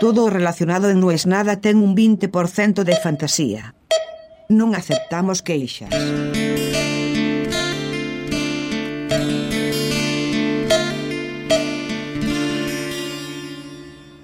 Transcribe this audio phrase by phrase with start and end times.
[0.00, 3.74] Todo relacionado en No es nada ten un 20% de fantasía.
[4.46, 5.90] Non aceptamos queixas.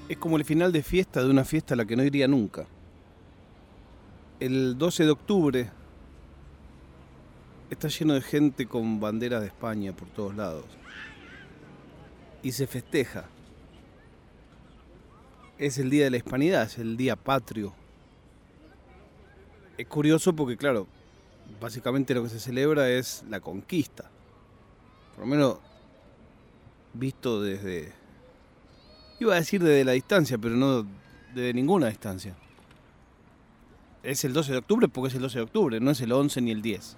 [0.07, 2.71] Es como el final de fiesta de una fiesta a la que no iría nunca.
[4.39, 5.71] El 12 de octubre
[7.69, 10.71] está lleno de gente con banderas de España por todos lados.
[12.47, 13.34] Y se festeja.
[15.59, 17.73] Es el Día de la Hispanidad, es el Día Patrio.
[19.79, 20.89] Es curioso porque, claro,
[21.61, 24.11] básicamente lo que se celebra es la conquista.
[25.15, 25.59] Por lo menos
[26.93, 27.93] visto desde...
[29.21, 30.85] Iba a decir desde la distancia, pero no
[31.35, 32.35] desde ninguna distancia.
[34.03, 36.41] Es el 12 de octubre porque es el 12 de octubre, no es el 11
[36.41, 36.97] ni el 10.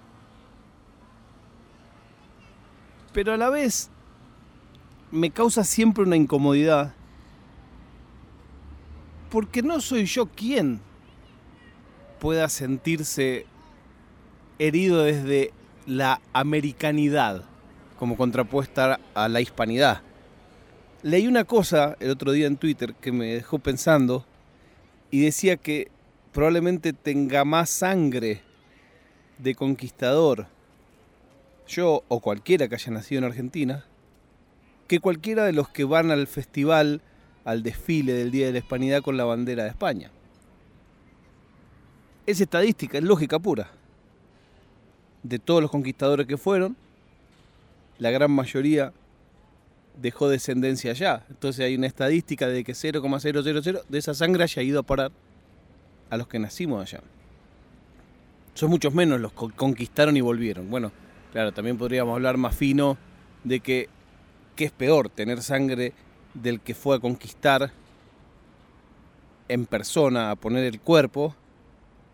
[3.13, 3.89] Pero a la vez
[5.11, 6.93] me causa siempre una incomodidad
[9.29, 10.79] porque no soy yo quien
[12.19, 13.45] pueda sentirse
[14.59, 15.51] herido desde
[15.85, 17.43] la americanidad
[17.97, 20.01] como contrapuesta a la hispanidad.
[21.03, 24.25] Leí una cosa el otro día en Twitter que me dejó pensando
[25.11, 25.89] y decía que
[26.31, 28.41] probablemente tenga más sangre
[29.37, 30.47] de conquistador,
[31.67, 33.85] yo o cualquiera que haya nacido en Argentina,
[34.87, 37.01] que cualquiera de los que van al festival,
[37.47, 40.11] al desfile del Día de la Hispanidad con la bandera de España.
[42.25, 43.71] Es estadística, es lógica pura.
[45.23, 46.75] De todos los conquistadores que fueron,
[47.99, 48.91] la gran mayoría
[50.01, 51.23] dejó descendencia allá.
[51.29, 55.13] Entonces hay una estadística de que 0,000 de esa sangre haya ido a parar
[56.09, 57.01] a los que nacimos allá.
[58.55, 60.69] Son muchos menos los que conquistaron y volvieron.
[60.69, 60.91] Bueno,
[61.31, 62.97] claro, también podríamos hablar más fino
[63.45, 63.87] de que
[64.57, 65.93] es peor, tener sangre
[66.41, 67.71] del que fue a conquistar
[69.47, 71.35] en persona, a poner el cuerpo,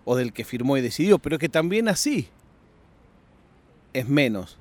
[0.05, 2.27] o del que firmó y decidió, pero que también así
[3.93, 4.57] es menos,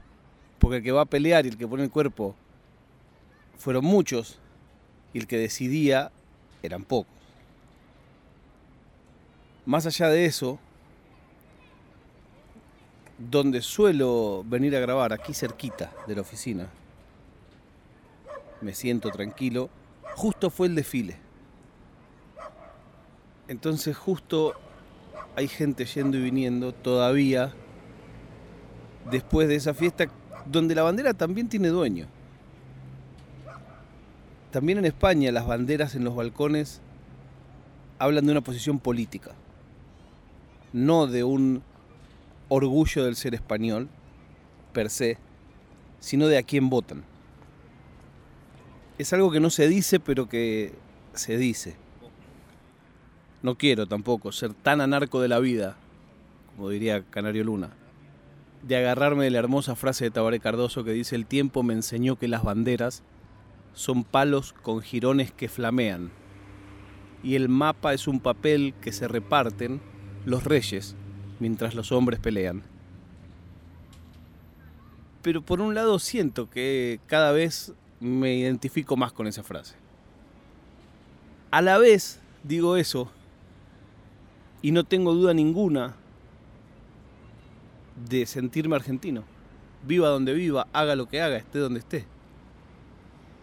[0.59, 2.35] porque el que va a pelear y el que pone el cuerpo
[3.57, 4.39] fueron muchos
[5.13, 6.13] y el que decidía
[6.63, 7.13] eran pocos.
[9.65, 10.59] Más allá de eso,
[13.19, 16.69] donde suelo venir a grabar, aquí cerquita de la oficina,
[18.63, 19.69] me siento tranquilo,
[20.15, 21.17] justo fue el desfile.
[23.49, 24.55] Entonces justo
[25.37, 27.53] hay gente yendo y viniendo todavía
[29.11, 30.07] después de esa fiesta
[30.47, 32.07] donde la bandera también tiene dueño.
[34.51, 36.81] También en España las banderas en los balcones
[37.99, 39.33] hablan de una posición política,
[40.73, 41.63] no de un
[42.49, 43.89] orgullo del ser español
[44.73, 45.19] per se,
[46.01, 47.05] sino de a quién votan.
[49.03, 50.75] Es algo que no se dice, pero que
[51.13, 51.75] se dice.
[53.43, 55.77] No quiero tampoco ser tan anarco de la vida,
[56.55, 57.71] como diría Canario Luna,
[58.63, 62.15] de agarrarme de la hermosa frase de Tabaré Cardoso que dice el tiempo me enseñó
[62.15, 63.03] que las banderas
[63.75, 66.13] son palos con jirones que flamean.
[67.25, 69.81] Y el mapa es un papel que se reparten
[70.25, 70.95] los reyes
[71.41, 72.63] mientras los hombres pelean.
[75.23, 79.75] Pero por un lado siento que cada vez me identifico más con esa frase.
[81.51, 83.11] A la vez digo eso
[84.61, 85.95] y no tengo duda ninguna
[88.09, 89.25] de sentirme argentino.
[89.87, 92.07] Viva donde viva, haga lo que haga, esté donde esté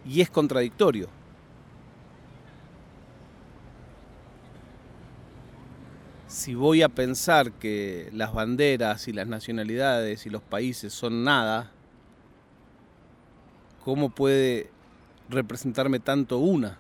[0.06, 1.08] y es contradictorio.
[6.28, 11.72] Si voy a pensar que las banderas y las nacionalidades y los países son nada,
[13.90, 14.70] ¿cómo puede
[15.30, 16.78] representarme tanto una?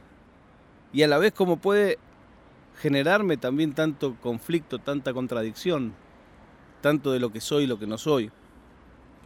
[0.93, 1.97] Y a la vez, ¿cómo puede
[2.79, 5.93] generarme también tanto conflicto, tanta contradicción,
[6.81, 8.29] tanto de lo que soy y lo que no soy?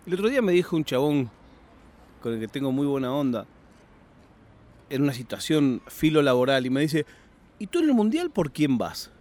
[0.05, 1.29] El otro día me dijo un chabón
[2.21, 3.45] con el que tengo muy buena onda,
[4.89, 7.05] en una situación filo laboral y me dice,
[7.59, 9.11] ¿y tú en el mundial por quién vas?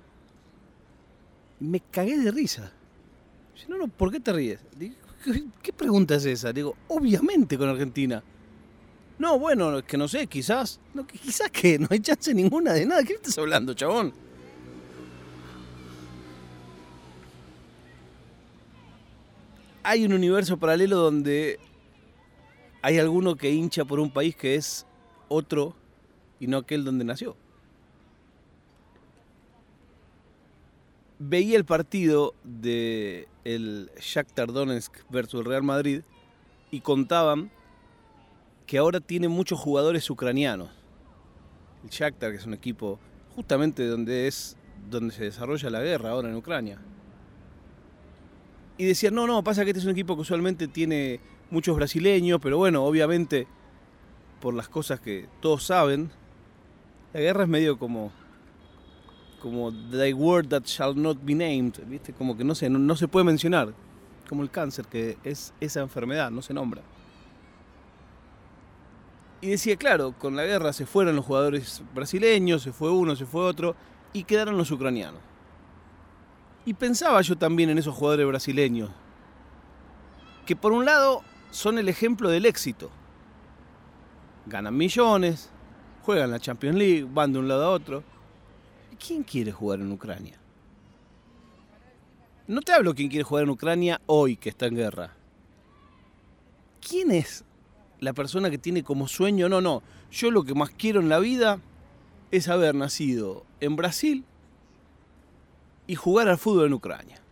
[1.58, 2.72] me cagué de risa.
[3.56, 4.60] Yo, no, no, ¿por qué te ríes?
[5.62, 6.52] ¿qué, pregunta es esa?
[6.52, 8.22] Digo, obviamente con Argentina.
[9.22, 10.80] No, bueno, que no sé, quizás.
[11.22, 13.04] Quizás que no hay chance ninguna de nada.
[13.04, 14.12] ¿Qué estás hablando, chabón?
[19.84, 21.60] Hay un universo paralelo donde
[22.82, 24.86] hay alguno que hincha por un país que es
[25.28, 25.76] otro
[26.40, 27.36] y no aquel donde nació.
[31.20, 36.02] Veía el partido de el Shakhtar Donetsk versus el Real Madrid
[36.72, 37.52] y contaban
[38.72, 40.70] que ahora tiene muchos jugadores ucranianos.
[41.84, 42.98] El Shakhtar, que es un equipo
[43.36, 44.56] justamente donde es
[44.88, 46.80] donde se desarrolla la guerra ahora en Ucrania.
[48.78, 51.20] Y decían, no, no, pasa que este es un equipo que usualmente tiene
[51.50, 53.46] muchos brasileños, pero bueno, obviamente,
[54.40, 56.10] por las cosas que todos saben,
[57.12, 58.10] la guerra es medio como
[59.42, 62.14] como the word that shall not be named, ¿viste?
[62.14, 63.74] Como que no se, no, se puede mencionar,
[64.30, 66.80] como el cáncer, que es esa enfermedad, no se nombra.
[69.42, 73.26] Y decía, claro, con la guerra se fueron los jugadores brasileños, se fue uno, se
[73.26, 73.74] fue otro,
[74.12, 75.20] y quedaron los ucranianos.
[76.64, 78.88] Y pensaba yo también en esos jugadores brasileños,
[80.46, 82.88] que por un lado son el ejemplo del éxito.
[84.46, 85.50] Ganan millones,
[86.02, 88.04] juegan la Champions League, van de un lado a otro.
[89.04, 90.38] ¿Quién quiere jugar en Ucrania?
[92.46, 95.16] No te hablo quién quiere jugar en Ucrania hoy que está en guerra.
[96.80, 97.44] ¿Quién es
[98.02, 99.48] la persona que tiene como sueño?
[99.48, 99.80] No, no.
[100.10, 101.60] Yo lo que más quiero en la vida
[102.32, 104.24] es haber nacido en Brasil
[105.86, 107.22] y jugar al fútbol en Ucrania.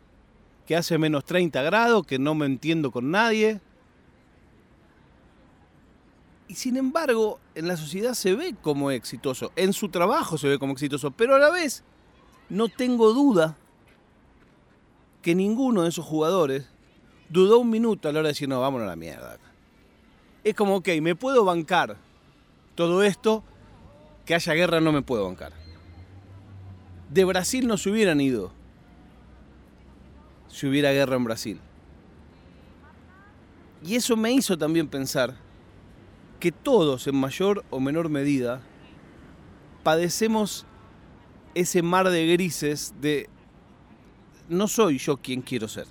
[0.67, 3.61] Que hace menos 30 grados, que no me entiendo con nadie.
[6.47, 10.61] Y sin embargo, en la sociedad se ve como exitoso, en su trabajo se ve
[10.61, 11.83] como exitoso, pero a la vez
[12.49, 13.57] no tengo duda
[15.21, 16.69] que ninguno de esos jugadores
[17.29, 19.39] dudó un minuto a la hora de decir, no, vámonos a la mierda.
[20.43, 21.97] Es como, ok, me puedo bancar
[22.75, 23.45] todo esto,
[24.25, 25.53] que haya guerra no me puedo bancar.
[27.11, 28.53] De Brasil no se hubieran ido
[30.49, 31.61] si hubiera guerra en Brasil.
[33.85, 35.35] Y eso me hizo también pensar
[36.39, 38.61] que todos, en mayor o menor medida,
[39.83, 40.67] padecemos
[41.55, 43.29] ese mar de grises de
[44.49, 45.87] no soy yo quien quiero ser.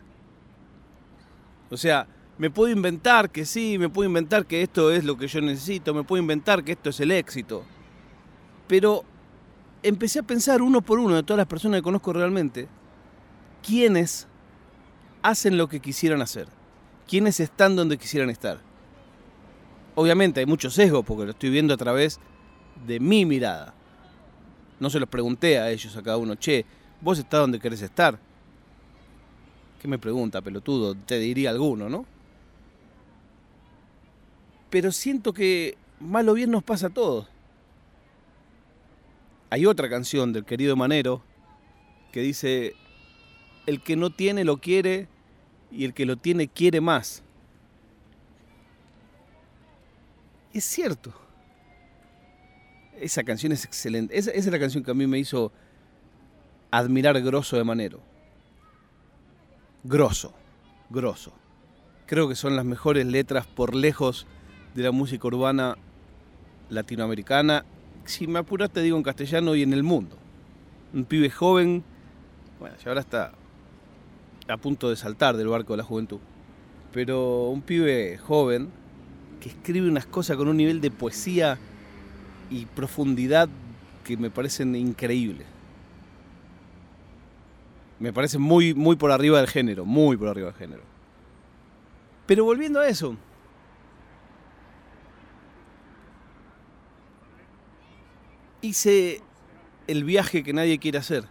[1.70, 2.08] O sea,
[2.40, 5.94] me puedo inventar que sí, me puedo inventar que esto es lo que yo necesito,
[5.94, 7.66] me puedo inventar que esto es el éxito.
[8.66, 9.04] Pero
[9.84, 12.70] empecé a pensar uno por uno de todas las personas que conozco realmente,
[13.62, 14.26] quiénes
[15.22, 16.48] hacen lo que quisieran hacer,
[17.10, 18.62] quiénes están donde quisieran estar.
[19.96, 22.22] Obviamente hay mucho sesgo porque lo estoy viendo a través
[22.88, 23.74] de mi mirada.
[24.80, 26.66] No se los pregunté a ellos, a cada uno, che,
[27.02, 28.18] vos estás donde querés estar.
[29.82, 30.96] ¿Qué me pregunta, pelotudo?
[30.96, 32.06] Te diría alguno, ¿no?
[34.70, 37.28] Pero siento que mal o bien nos pasa a todos.
[39.50, 41.24] Hay otra canción del querido Manero
[42.12, 42.76] que dice,
[43.66, 45.08] el que no tiene lo quiere
[45.72, 47.24] y el que lo tiene quiere más.
[50.54, 51.14] Es cierto.
[53.00, 54.18] Esa canción es excelente.
[54.18, 55.52] Esa, es la canción que a mí me hizo
[56.72, 58.02] admirar Grosso de Manero.
[59.84, 60.34] Grosso,
[60.90, 61.32] grosso.
[62.06, 64.28] Creo que son las mejores letras por lejos
[64.74, 65.78] de la música urbana
[66.70, 67.66] latinoamericana.
[68.06, 70.18] Si me apuras te digo en castellano y en el mundo.
[70.94, 71.84] Un pibe joven,
[72.60, 73.32] bueno, ya ahora está
[74.48, 76.20] a punto de saltar del barco de la juventud.
[76.92, 78.70] Pero un pibe joven
[79.40, 81.58] que escribe unas cosas con un nivel de poesía
[82.50, 83.48] y profundidad
[84.04, 85.46] que me parecen increíbles.
[88.00, 90.82] Me parece muy, muy por arriba del género, muy por arriba del género.
[92.26, 93.16] Pero volviendo a eso,
[98.62, 99.22] hice
[99.88, 101.26] el viaje que nadie quiere hacer.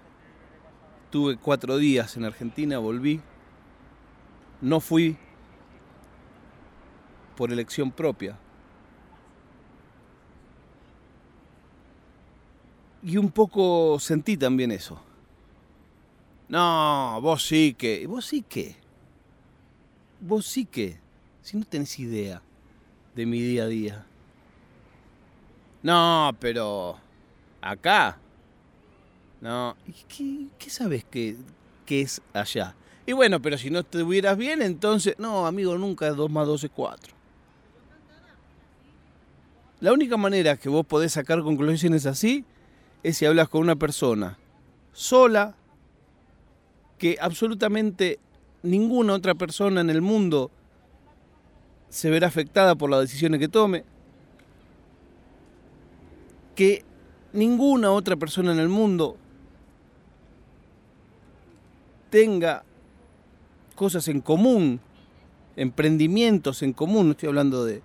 [1.10, 3.20] Tuve cuatro días en Argentina, volví.
[4.60, 5.16] No fui
[7.36, 8.36] por elección propia.
[13.02, 15.00] Y un poco sentí también eso.
[16.48, 18.06] No, vos sí que.
[18.06, 18.76] ¿Vos sí que?
[20.20, 20.98] ¿Vos sí que?
[21.42, 22.42] Si no tenés idea
[23.14, 24.06] de mi día a día.
[25.82, 26.98] No, pero.
[27.68, 28.16] Acá.
[29.42, 29.76] No.
[30.08, 31.36] ¿Qué, qué sabes que,
[31.84, 32.74] que es allá?
[33.04, 35.16] Y bueno, pero si no estuvieras bien, entonces.
[35.18, 37.14] No, amigo, nunca 2 más 2 es 4.
[39.80, 42.46] La única manera que vos podés sacar conclusiones así
[43.02, 44.38] es si hablas con una persona
[44.94, 45.54] sola,
[46.96, 48.18] que absolutamente
[48.62, 50.50] ninguna otra persona en el mundo
[51.90, 53.84] se verá afectada por las decisiones que tome,
[56.56, 56.87] que
[57.32, 59.16] ninguna otra persona en el mundo
[62.10, 62.64] tenga
[63.74, 64.80] cosas en común,
[65.56, 67.82] emprendimientos en común, no estoy hablando de,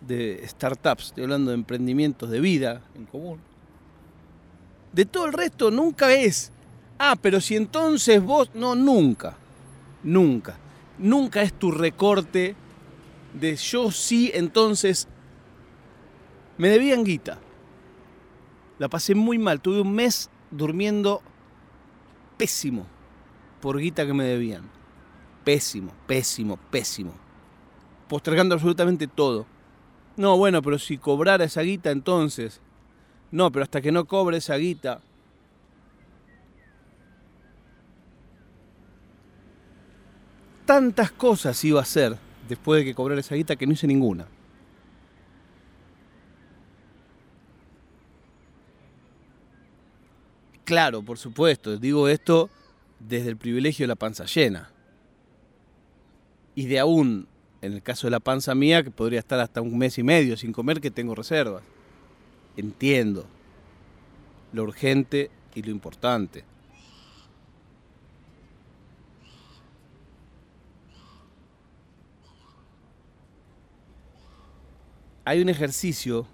[0.00, 3.38] de startups, estoy hablando de emprendimientos de vida en común.
[4.92, 6.52] De todo el resto nunca es,
[6.98, 9.36] ah, pero si entonces vos, no, nunca,
[10.02, 10.56] nunca,
[10.98, 12.54] nunca es tu recorte
[13.32, 15.08] de yo sí, entonces
[16.58, 17.38] me debían guita.
[18.78, 19.60] La pasé muy mal.
[19.60, 21.22] Tuve un mes durmiendo
[22.36, 22.86] pésimo
[23.60, 24.68] por guita que me debían.
[25.44, 27.12] Pésimo, pésimo, pésimo.
[28.08, 29.46] Postergando absolutamente todo.
[30.16, 32.60] No, bueno, pero si cobrara esa guita entonces.
[33.30, 35.00] No, pero hasta que no cobre esa guita.
[40.66, 42.16] Tantas cosas iba a hacer
[42.48, 44.26] después de que cobrara esa guita que no hice ninguna.
[50.64, 52.48] Claro, por supuesto, digo esto
[52.98, 54.70] desde el privilegio de la panza llena.
[56.54, 57.28] Y de aún,
[57.60, 60.36] en el caso de la panza mía, que podría estar hasta un mes y medio
[60.36, 61.62] sin comer, que tengo reservas.
[62.56, 63.26] Entiendo
[64.52, 66.44] lo urgente y lo importante.
[75.26, 76.26] Hay un ejercicio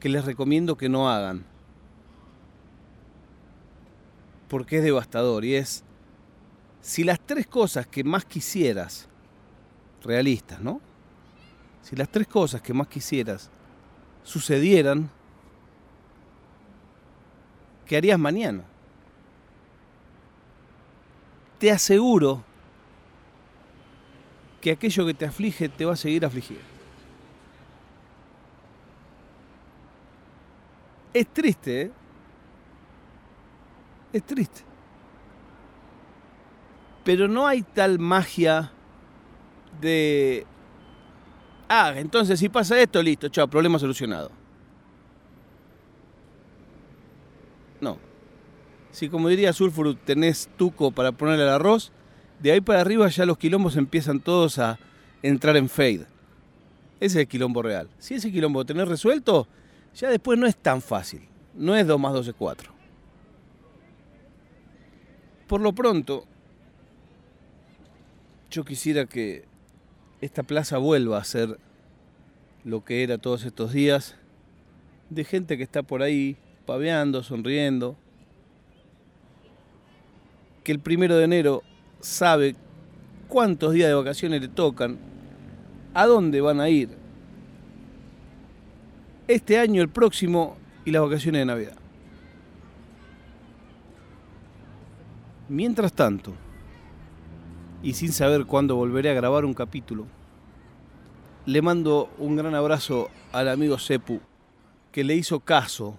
[0.00, 1.53] que les recomiendo que no hagan
[4.54, 5.82] porque es devastador y es
[6.80, 9.08] si las tres cosas que más quisieras,
[10.04, 10.80] realistas, ¿no?
[11.82, 13.50] Si las tres cosas que más quisieras
[14.22, 15.10] sucedieran,
[17.84, 18.62] ¿qué harías mañana?
[21.58, 22.44] Te aseguro
[24.60, 26.64] que aquello que te aflige te va a seguir afligiendo.
[31.12, 32.03] Es triste, ¿eh?
[34.14, 34.62] Es triste.
[37.04, 38.70] Pero no hay tal magia
[39.80, 40.46] de...
[41.68, 44.30] Ah, entonces si pasa esto, listo, chao, problema solucionado.
[47.80, 47.98] No.
[48.92, 51.90] Si como diría Sulfur tenés tuco para ponerle el arroz,
[52.38, 54.78] de ahí para arriba ya los quilombos empiezan todos a
[55.22, 56.06] entrar en fade.
[57.00, 57.90] Ese es el quilombo real.
[57.98, 59.48] Si ese quilombo lo tenés resuelto,
[59.92, 61.26] ya después no es tan fácil.
[61.54, 62.73] No es 2 más 2 es 4.
[65.54, 66.24] Por lo pronto,
[68.50, 69.44] yo quisiera que
[70.20, 71.60] esta plaza vuelva a ser
[72.64, 74.16] lo que era todos estos días,
[75.10, 77.94] de gente que está por ahí paveando, sonriendo,
[80.64, 81.62] que el primero de enero
[82.00, 82.56] sabe
[83.28, 84.98] cuántos días de vacaciones le tocan,
[85.94, 86.88] a dónde van a ir,
[89.28, 91.83] este año, el próximo y las vacaciones de Navidad.
[95.48, 96.32] Mientras tanto,
[97.82, 100.06] y sin saber cuándo volveré a grabar un capítulo,
[101.46, 104.20] le mando un gran abrazo al amigo Sepu,
[104.90, 105.98] que le hizo caso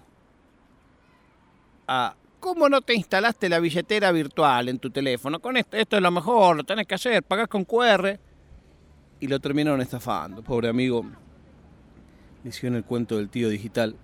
[1.86, 5.40] a ¿Cómo no te instalaste la billetera virtual en tu teléfono?
[5.40, 8.20] Con esto, esto es lo mejor, lo tenés que hacer, pagás con QR.
[9.18, 10.42] Y lo terminaron estafando.
[10.42, 11.04] Pobre amigo,
[12.44, 13.96] le hicieron el cuento del tío digital.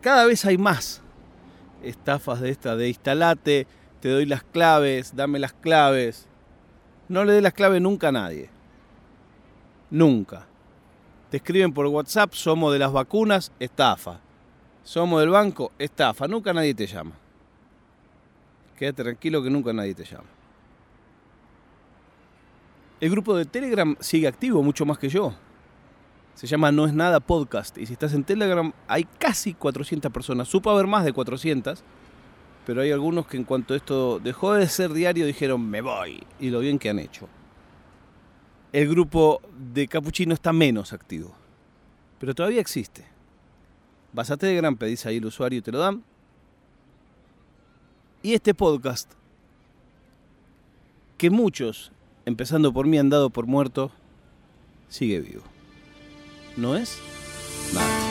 [0.00, 1.02] Cada vez hay más
[1.82, 3.66] estafas de esta, de instalate,
[4.00, 6.28] te doy las claves, dame las claves.
[7.08, 8.50] No le dé las claves nunca a nadie.
[9.90, 10.46] Nunca.
[11.30, 14.20] Te escriben por WhatsApp, somos de las vacunas, estafa.
[14.82, 16.28] Somos del banco, estafa.
[16.28, 17.12] Nunca nadie te llama.
[18.76, 20.28] Quédate tranquilo que nunca nadie te llama.
[23.00, 25.34] El grupo de Telegram sigue activo mucho más que yo.
[26.36, 27.78] Se llama No es nada podcast.
[27.78, 30.46] Y si estás en Telegram, hay casi 400 personas.
[30.46, 31.82] Supo haber más de 400.
[32.66, 36.22] Pero hay algunos que en cuanto esto dejó de ser diario dijeron me voy.
[36.38, 37.26] Y lo bien que han hecho.
[38.70, 39.40] El grupo
[39.72, 41.34] de Capuchino está menos activo.
[42.20, 43.06] Pero todavía existe.
[44.12, 46.04] Vas a Telegram, pedís ahí el usuario y te lo dan.
[48.22, 49.10] Y este podcast,
[51.16, 51.92] que muchos,
[52.26, 53.90] empezando por mí, han dado por muerto,
[54.88, 55.55] sigue vivo
[56.56, 56.98] no es
[57.72, 58.06] nada.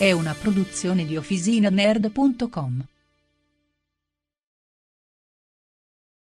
[0.00, 2.84] È una produzione di OfficinaNerd.com.